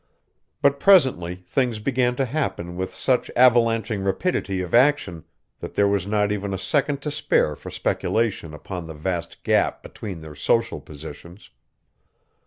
[0.63, 5.25] But presently things began to happen with such avalanching rapidity of action
[5.59, 9.83] that there was not even a second to spare for speculation upon the vast gap
[9.83, 11.51] between their social positions.